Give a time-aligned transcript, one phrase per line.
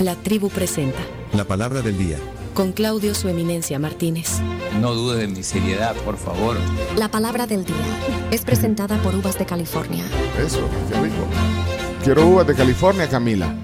[0.00, 0.98] La tribu presenta.
[1.32, 2.18] La palabra del día.
[2.52, 4.40] Con Claudio Su Eminencia Martínez.
[4.78, 6.58] No dudes de mi seriedad, por favor.
[6.98, 7.74] La palabra del día
[8.30, 10.04] es presentada por Uvas de California.
[10.38, 11.24] Eso, qué rico.
[12.04, 13.54] Quiero uvas de California, Camila.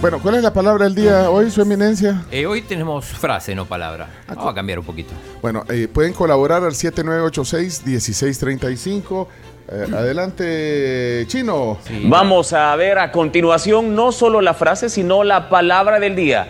[0.00, 2.24] Bueno, ¿cuál es la palabra del día hoy, Su Eminencia?
[2.30, 4.22] Eh, hoy tenemos frase, no palabra.
[4.28, 5.12] Vamos a cambiar un poquito.
[5.42, 9.26] Bueno, eh, pueden colaborar al 7986-1635.
[9.72, 11.78] Eh, adelante, Chino.
[11.84, 12.02] Sí.
[12.06, 16.48] Vamos a ver a continuación no solo la frase, sino la palabra del día.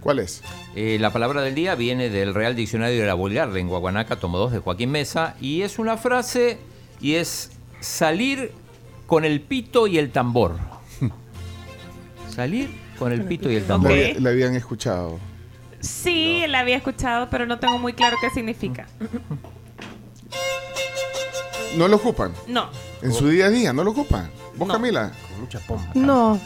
[0.00, 0.42] ¿Cuál es?
[0.74, 4.38] Eh, la palabra del día viene del Real Diccionario de la Vulgar Lengua Guanaca, tomo
[4.38, 6.58] 2 de Joaquín Mesa, y es una frase
[7.00, 8.50] y es salir
[9.06, 10.56] con el pito y el tambor.
[12.34, 13.92] salir con el pito y el tambor.
[14.18, 15.20] la habían escuchado.
[15.78, 18.88] Sí, la había escuchado, pero no tengo muy claro qué significa.
[21.76, 22.32] ¿No lo ocupan?
[22.48, 22.68] No.
[23.02, 24.28] En su día a día, ¿no lo ocupan?
[24.56, 24.74] ¿Vos, No.
[24.74, 25.12] Camila?
[25.94, 26.40] No.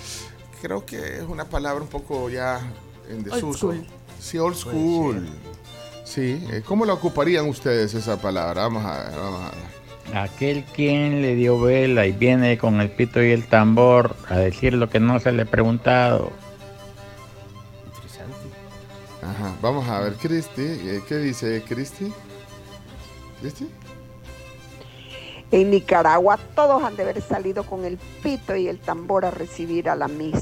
[0.61, 2.59] Creo que es una palabra un poco ya
[3.09, 3.57] en desuso.
[3.73, 3.85] school.
[4.19, 5.27] Sí, old school.
[6.07, 8.61] Sí, eh, ¿cómo la ocuparían ustedes esa palabra?
[8.61, 10.17] Vamos a ver, vamos a ver.
[10.17, 14.73] Aquel quien le dio vela y viene con el pito y el tambor a decir
[14.73, 16.31] lo que no se le ha preguntado.
[19.21, 22.13] Ajá, vamos a ver, Cristi, eh, ¿qué dice Cristi?
[23.41, 23.69] ¿Cristi?
[25.51, 29.89] En Nicaragua todos han de haber salido con el pito y el tambor a recibir
[29.89, 30.41] a la Miss.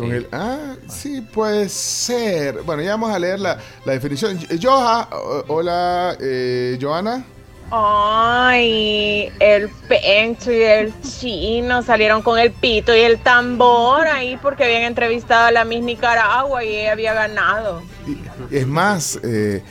[0.00, 0.16] Con Sí.
[0.16, 2.62] el- ah, sí, puede ser.
[2.62, 4.38] Bueno, ya vamos a leer la, la definición.
[4.60, 5.08] Joha,
[5.48, 7.24] hola, eh, Joana.
[7.72, 14.64] Ay, el Pencho y el Chino salieron con el pito y el tambor ahí porque
[14.64, 17.82] habían entrevistado a la Miss Nicaragua y ella había ganado.
[18.06, 19.62] Y- Es más, eh,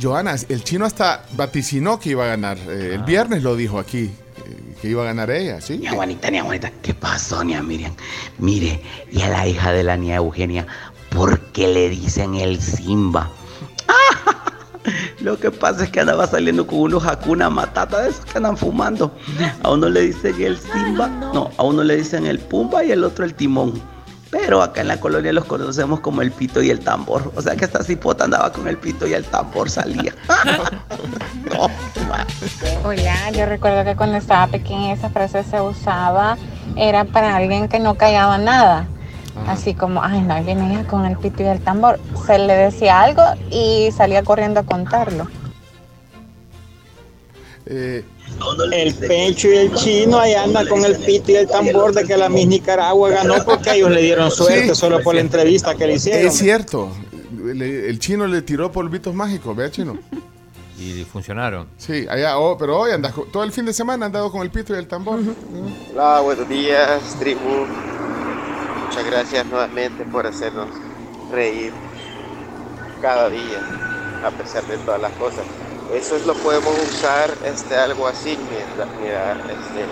[0.00, 2.58] Joana, el chino hasta vaticinó que iba a ganar.
[2.58, 4.12] Eh, El viernes lo dijo aquí,
[4.80, 5.78] que iba a ganar ella, ¿sí?
[5.78, 7.92] Ni Juanita, ni Juanita, ¿qué pasó, Nia Miriam?
[8.38, 10.66] Mire, y a la hija de la Nia Eugenia,
[11.10, 13.30] ¿por qué le dicen el Simba?
[15.20, 18.56] Lo que pasa es que andaba saliendo con unos Hakuna Matata de esos que andan
[18.56, 19.12] fumando.
[19.62, 23.02] A uno le dicen el Simba, no, a uno le dicen el Pumba y el
[23.02, 23.82] otro el Timón.
[24.30, 27.32] Pero acá en la colonia los conocemos como el pito y el tambor.
[27.36, 30.14] O sea que esta cipota andaba con el pito y el tambor salía.
[31.46, 31.68] No.
[32.84, 36.36] Hola, yo recuerdo que cuando estaba pequeña esa frase se usaba,
[36.74, 38.86] era para alguien que no callaba nada.
[39.46, 42.00] Así como, ay, no, viene ella con el pito y el tambor.
[42.26, 45.28] Se le decía algo y salía corriendo a contarlo.
[47.68, 48.04] Eh,
[48.72, 52.16] El Pencho y el chino ahí anda con el pito y el tambor de que
[52.16, 55.94] la Miss Nicaragua ganó porque ellos le dieron suerte solo por la entrevista que le
[55.94, 56.02] es
[56.36, 56.90] cierto.
[57.44, 59.98] Le- el chino le tiró polvitos mágicos, vea, chino.
[60.78, 61.68] Y funcionaron.
[61.78, 64.42] Sí, allá, oh, pero hoy andas con- todo el fin de semana han dado con
[64.42, 65.18] el pito y el tambor.
[65.94, 67.40] Hola, buenos días, tribu.
[68.84, 70.68] Muchas gracias nuevamente por hacernos
[71.32, 71.72] reír
[73.02, 73.60] cada día,
[74.24, 75.44] a pesar de todas las cosas.
[75.94, 79.84] Eso es lo podemos usar, este, algo así, mira, mira este,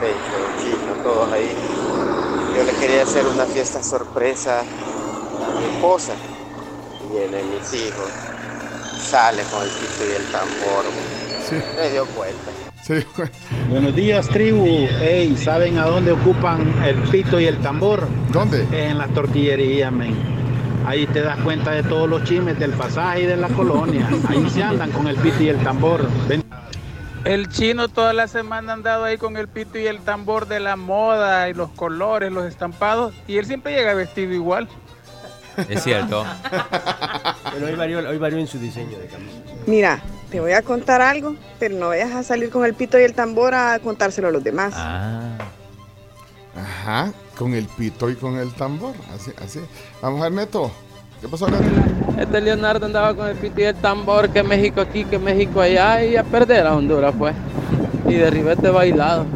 [0.00, 1.50] pecho, chino, todos ahí.
[2.56, 6.12] Yo le quería hacer una fiesta sorpresa a mi esposa
[7.04, 8.08] y vienen mis hijos.
[8.98, 10.84] Sale con el pito y el tambor.
[11.48, 11.56] Sí.
[11.76, 12.50] Me dio cuenta.
[12.82, 12.94] Sí,
[13.68, 14.86] Buenos días, tribu.
[15.00, 18.06] Ey, ¿saben a dónde ocupan el pito y el tambor?
[18.30, 18.66] ¿Dónde?
[18.72, 20.35] En la tortillería, men.
[20.86, 24.08] Ahí te das cuenta de todos los chismes del pasaje y de la colonia.
[24.28, 26.06] Ahí se andan con el pito y el tambor.
[26.28, 26.44] Ven-
[27.24, 30.60] El chino toda la semana ha andado ahí con el pito y el tambor de
[30.60, 34.68] la moda y los colores, los estampados, y él siempre llega vestido igual.
[35.68, 36.24] Es cierto.
[37.52, 39.32] Pero hoy varió, hoy varió en su diseño de camisa.
[39.66, 43.02] Mira, te voy a contar algo, pero no vayas a salir con el pito y
[43.02, 44.74] el tambor a contárselo a los demás.
[44.76, 45.32] Ah.
[46.54, 48.94] Ajá, con el pito y con el tambor.
[49.14, 49.60] Así, así.
[50.00, 50.70] Vamos a ver, Neto.
[51.20, 51.64] ¿Qué pasó, Neto?
[52.20, 56.04] Este Leonardo andaba con el pito y el tambor, que México aquí, que México allá,
[56.04, 57.34] y a perder a Honduras, pues.
[58.08, 59.26] Y de ribete bailado.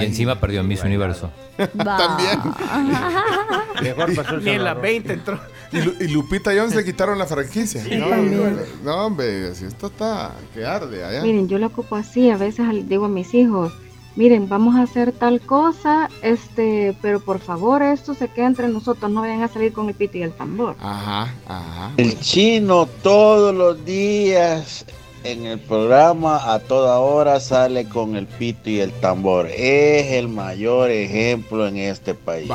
[0.00, 1.30] Y encima perdió en Miss Universo.
[1.76, 2.38] También.
[3.82, 4.82] Mejor pasó el Ni en la Salvador.
[4.82, 5.40] 20 entró.
[5.72, 7.82] Y, Lu- y Lupita Jones le quitaron la franquicia.
[7.98, 8.58] no, también.
[8.84, 11.22] no, hombre, si esto está que arde allá.
[11.22, 13.72] Miren, yo lo ocupo así, a veces digo a mis hijos,
[14.16, 19.10] miren, vamos a hacer tal cosa, este, pero por favor esto se queda entre nosotros,
[19.10, 20.76] no vayan a salir con el pito y el tambor.
[20.80, 21.92] Ajá, ajá.
[21.96, 24.84] El chino todos los días
[25.24, 29.46] en el programa a toda hora sale con el pito y el tambor.
[29.46, 32.50] Es el mayor ejemplo en este país.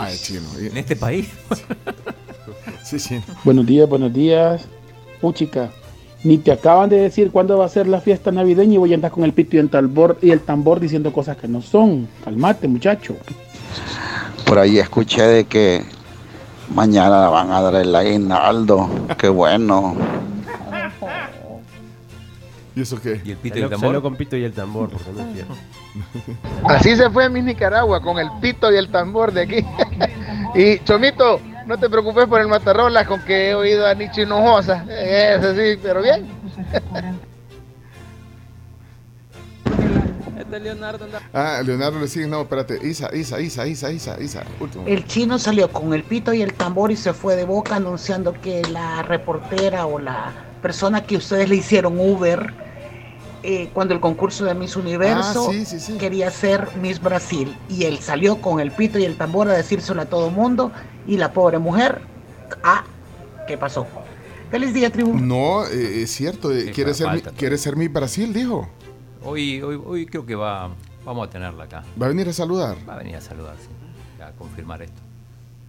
[0.59, 1.29] ¿En este país?
[2.83, 3.21] sí, sí.
[3.43, 4.65] Buenos días, buenos días.
[5.21, 5.71] Puchica,
[6.23, 8.95] ni te acaban de decir cuándo va a ser la fiesta navideña y voy a
[8.95, 12.07] andar con el pito y el tambor, y el tambor diciendo cosas que no son.
[12.23, 13.15] Calmate, muchacho.
[14.45, 15.83] Por ahí escuché de que
[16.73, 18.89] mañana van a dar el aguinaldo.
[19.17, 19.95] Qué bueno.
[22.75, 23.19] ¿Y eso qué?
[23.25, 25.55] ¿Y el pito Salió, salió con pito y el tambor, porque no es cierto.
[26.65, 29.65] Así se fue mi Nicaragua con el pito y el tambor de aquí.
[30.55, 34.85] y Chomito, no te preocupes por el matarrolas con que he oído a Nietzsche Hinojosa.
[34.89, 36.27] Eso sí, pero bien.
[40.39, 42.27] Este Leonardo anda- Ah, Leonardo le sigue.
[42.27, 42.79] No, espérate.
[42.87, 44.43] Isa, Isa, Isa, Isa, Isa, Isa.
[44.59, 44.85] Último.
[44.87, 48.33] El chino salió con el pito y el tambor y se fue de boca anunciando
[48.33, 50.31] que la reportera o la
[50.61, 52.53] persona que ustedes le hicieron Uber
[53.43, 55.93] eh, cuando el concurso de Miss Universo Ah, sí, sí, sí.
[55.97, 60.01] quería ser Miss Brasil y él salió con el pito y el tambor a decírselo
[60.01, 60.71] a todo mundo
[61.07, 62.01] y la pobre mujer,
[62.63, 62.83] ah,
[63.47, 63.87] ¿qué pasó?
[64.51, 65.13] Feliz día, tribu.
[65.17, 66.53] No, eh, es cierto.
[66.53, 68.69] eh, quiere, ser, mi- quiere ser mi Brasil, dijo.
[69.23, 70.69] Hoy, hoy, hoy creo que va,
[71.03, 71.83] vamos a tenerla acá.
[72.01, 72.77] Va a venir a saludar.
[72.87, 73.67] Va a venir a saludarse,
[74.25, 75.01] a confirmar esto.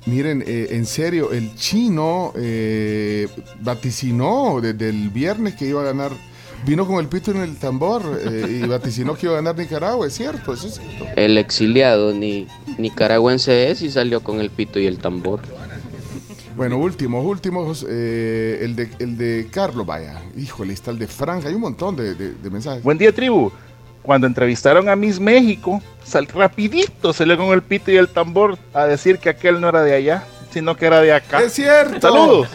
[0.06, 3.26] Miren, eh, en serio, el chino eh,
[3.60, 6.12] vaticinó desde el viernes que iba a ganar.
[6.64, 10.06] Vino con el pito en el tambor eh, y vaticinó que iba a ganar Nicaragua,
[10.06, 11.06] es cierto, eso es cierto.
[11.14, 12.46] El exiliado ni
[12.78, 15.40] nicaragüense es y salió con el pito y el tambor.
[16.56, 21.44] Bueno, últimos, últimos, eh, el, de, el de Carlos, vaya, híjole, está el de Frank,
[21.46, 22.82] hay un montón de, de- de mensajes.
[22.82, 23.52] Buen día, tribu.
[24.02, 28.86] Cuando entrevistaron a Miss México, sal rapidito salió con el pito y el tambor a
[28.86, 31.42] decir que aquel no era de allá, sino que era de acá.
[31.42, 32.00] ¡Es cierto!
[32.00, 32.48] ¡Saludos!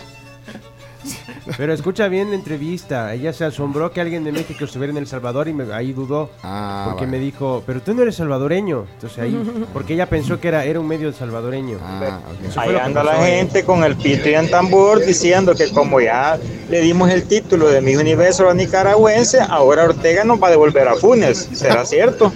[1.57, 3.13] Pero escucha bien la entrevista.
[3.13, 6.29] Ella se asombró que alguien de México estuviera en El Salvador y me- ahí dudó.
[6.43, 7.17] Ah, porque vale.
[7.17, 8.85] me dijo, pero tú no eres salvadoreño.
[8.93, 11.77] Entonces ahí, porque ella pensó que era, era un medio salvadoreño.
[11.83, 12.19] Ah,
[12.53, 16.37] fue Ahí anda la gente con el pito y el tambor diciendo que como ya
[16.69, 20.87] le dimos el título de mi universo a nicaragüense, ahora Ortega nos va a devolver
[20.87, 21.49] a Funes.
[21.53, 22.31] ¿Será cierto?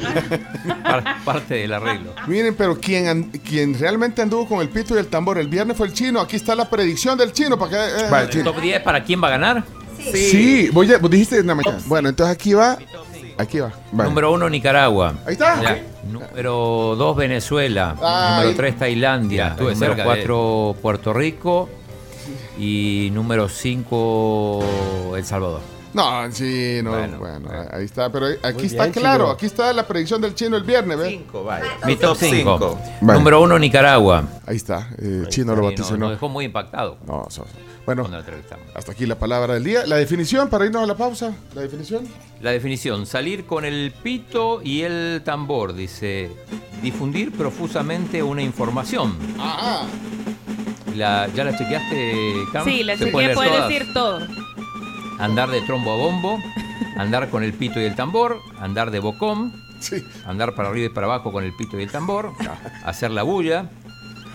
[0.83, 2.11] Par- parte del arreglo.
[2.27, 5.87] Miren, pero quien, quien realmente anduvo con el pito y el tambor el viernes fue
[5.87, 6.19] el chino.
[6.19, 7.57] Aquí está la predicción del chino.
[7.57, 9.63] Para que, eh, Vale, ¿Top 10 para quién va a ganar?
[10.11, 11.79] Sí, voy a- vos dijiste en la mañana.
[11.85, 12.77] Bueno, entonces aquí va.
[13.37, 13.71] Aquí va.
[13.91, 14.09] Vale.
[14.09, 15.13] Número 1 Nicaragua.
[15.25, 15.61] Ahí está.
[15.61, 15.81] Ya.
[16.11, 17.95] Número 2 Venezuela.
[18.01, 18.37] Ay.
[18.39, 19.47] Número 3 Tailandia.
[19.49, 21.69] estuve número cerca 4 Puerto Rico.
[22.57, 25.61] Y número 5 El Salvador.
[25.97, 26.91] No, sí, no.
[26.91, 28.11] Bueno, ahí está.
[28.11, 29.23] Pero aquí Muy está bien, claro.
[29.25, 29.31] chino.
[29.33, 31.19] Aquí está la predicción del chino el viernes, ¿ves?
[31.85, 32.79] Mi top 5.
[33.01, 33.17] Vale.
[33.19, 34.23] Número 1 Nicaragua.
[34.45, 34.89] Ahí está.
[34.99, 35.97] eh, chino lo vaticinó.
[35.97, 36.97] nos dejó muy impactado.
[37.07, 37.47] No, so- so.
[37.85, 38.07] Bueno,
[38.75, 39.85] hasta aquí la palabra del día.
[39.87, 41.33] La definición para irnos a la pausa.
[41.55, 42.05] La definición.
[42.41, 46.29] La definición, salir con el pito y el tambor, dice,
[46.83, 49.15] difundir profusamente una información.
[49.39, 49.83] Ajá.
[50.95, 52.65] La, ¿Ya la chequeaste, Cam?
[52.65, 53.69] Sí, la ¿Se chequeé, puede leer puede todas?
[53.69, 54.19] decir todo.
[55.19, 56.39] Andar de trombo a bombo,
[56.97, 59.51] andar con el pito y el tambor, andar de bocón,
[60.25, 62.33] andar para arriba y para abajo con el pito y el tambor,
[62.85, 63.69] hacer la bulla,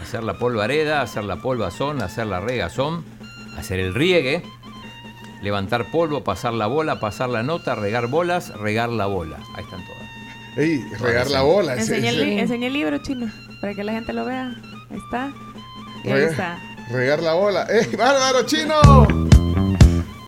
[0.03, 3.05] hacer la polvareda, hacer la polvazón, hacer la regazón,
[3.57, 4.43] hacer el riegue,
[5.43, 9.37] levantar polvo, pasar la bola, pasar la nota, regar bolas, regar la bola.
[9.55, 10.03] Ahí están todas.
[10.59, 11.75] Ey, regar la bola.
[11.75, 14.53] Enseña el, li- enseña el libro chino para que la gente lo vea.
[14.91, 15.33] Ahí está.
[16.05, 16.59] Y ahí Regar- está.
[16.91, 17.67] Regar la bola.
[17.71, 18.83] ¡Ey, bárbaro, chino!